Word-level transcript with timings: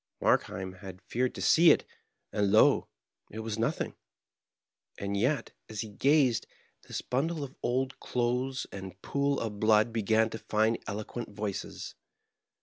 Markheim 0.19 0.73
had 0.73 0.99
feared 0.99 1.35
to 1.35 1.43
see 1.43 1.69
it, 1.69 1.85
and, 2.33 2.51
lol 2.51 2.89
it 3.29 3.41
was 3.41 3.59
nothing. 3.59 3.93
And 4.97 5.15
yet, 5.15 5.51
as 5.69 5.81
he 5.81 5.89
gazed, 5.89 6.47
this 6.87 7.03
bundle 7.03 7.43
of 7.43 7.53
old 7.61 7.99
clothes 7.99 8.65
Digitized 8.71 8.71
by 8.71 8.77
VjOOQIC 8.77 8.81
58 8.81 8.81
MARKHEIM. 8.81 8.91
and 8.93 9.01
pool 9.03 9.39
of 9.39 9.59
blood 9.59 9.93
began 9.93 10.29
to 10.31 10.39
find 10.39 10.79
eloquent 10.87 11.29
voices. 11.35 11.93